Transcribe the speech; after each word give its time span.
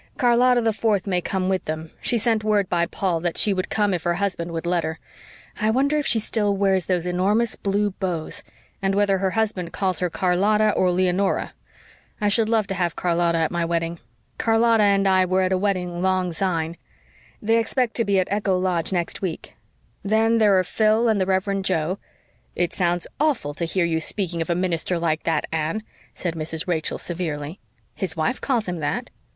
"Charlotta 0.19 0.61
the 0.61 0.73
Fourth 0.73 1.05
may 1.05 1.21
come 1.21 1.47
with 1.47 1.65
them. 1.65 1.91
She 2.01 2.17
sent 2.17 2.43
word 2.43 2.67
by 2.67 2.87
Paul 2.87 3.19
that 3.19 3.37
she 3.37 3.53
would 3.53 3.69
come 3.69 3.93
if 3.93 4.01
her 4.01 4.15
husband 4.15 4.51
would 4.51 4.65
let 4.65 4.83
her. 4.83 4.97
I 5.59 5.69
wonder 5.69 5.95
if 5.95 6.07
she 6.07 6.17
still 6.17 6.57
wears 6.57 6.87
those 6.87 7.05
enormous 7.05 7.55
blue 7.55 7.91
bows, 7.91 8.41
and 8.81 8.95
whether 8.95 9.19
her 9.19 9.29
husband 9.37 9.73
calls 9.73 9.99
her 9.99 10.09
Charlotta 10.09 10.71
or 10.71 10.89
Leonora. 10.91 11.53
I 12.19 12.29
should 12.29 12.49
love 12.49 12.65
to 12.69 12.73
have 12.73 12.95
Charlotta 12.99 13.37
at 13.37 13.51
my 13.51 13.63
wedding. 13.63 13.99
Charlotta 14.43 14.81
and 14.81 15.07
I 15.07 15.23
were 15.23 15.43
at 15.43 15.51
a 15.51 15.57
wedding 15.59 16.01
long 16.01 16.33
syne. 16.33 16.77
They 17.39 17.59
expect 17.59 17.93
to 17.97 18.03
be 18.03 18.19
at 18.19 18.27
Echo 18.31 18.57
Lodge 18.57 18.91
next 18.91 19.21
week. 19.21 19.55
Then 20.01 20.39
there 20.39 20.57
are 20.57 20.63
Phil 20.63 21.09
and 21.09 21.21
the 21.21 21.27
Reverend 21.27 21.63
Jo" 21.63 21.99
"It 22.55 22.73
sounds 22.73 23.05
awful 23.19 23.53
to 23.53 23.65
hear 23.65 23.85
you 23.85 23.99
speaking 23.99 24.41
of 24.41 24.49
a 24.49 24.55
minister 24.55 24.97
like 24.97 25.25
that, 25.25 25.45
Anne," 25.51 25.83
said 26.15 26.33
Mrs. 26.33 26.65
Rachel 26.67 26.97
severely. 26.97 27.59
"His 27.93 28.17
wife 28.17 28.41
calls 28.41 28.67
him 28.67 28.79
that." 28.79 29.11